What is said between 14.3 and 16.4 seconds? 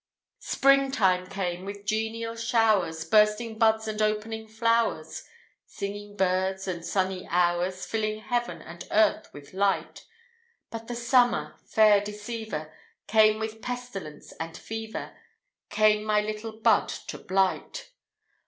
and fever, Came my